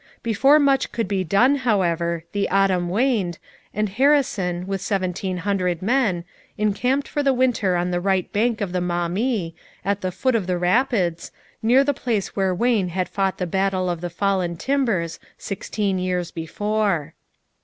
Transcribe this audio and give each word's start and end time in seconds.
Before 0.23 0.57
much 0.57 0.91
could 0.91 1.07
be 1.07 1.23
done, 1.23 1.57
however, 1.57 2.23
the 2.31 2.49
autumn 2.49 2.89
waned, 2.89 3.37
and 3.71 3.87
Harrison, 3.87 4.65
with 4.65 4.81
seventeen 4.81 5.37
hundred 5.37 5.83
men, 5.83 6.23
encamped 6.57 7.07
for 7.07 7.21
the 7.21 7.35
winter 7.35 7.75
on 7.75 7.91
the 7.91 7.99
right 8.01 8.33
bank 8.33 8.61
of 8.61 8.71
the 8.71 8.81
Maumee, 8.81 9.53
at 9.85 10.01
the 10.01 10.11
foot 10.11 10.33
of 10.33 10.47
the 10.47 10.57
rapids, 10.57 11.31
near 11.61 11.83
the 11.83 11.93
place 11.93 12.35
where 12.35 12.55
Wayne 12.55 12.87
had 12.87 13.09
fought 13.09 13.37
the 13.37 13.45
battle 13.45 13.91
of 13.91 14.01
the 14.01 14.09
Fallen 14.09 14.57
Timbers 14.57 15.19
sixteen 15.37 15.99
years 15.99 16.31
before. 16.31 17.13